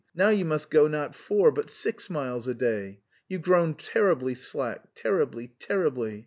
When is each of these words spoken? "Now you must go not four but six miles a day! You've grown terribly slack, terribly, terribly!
"Now 0.15 0.29
you 0.29 0.45
must 0.45 0.71
go 0.71 0.87
not 0.87 1.13
four 1.13 1.51
but 1.51 1.69
six 1.69 2.09
miles 2.09 2.47
a 2.47 2.55
day! 2.55 3.01
You've 3.29 3.43
grown 3.43 3.75
terribly 3.75 4.33
slack, 4.33 4.95
terribly, 4.95 5.53
terribly! 5.59 6.19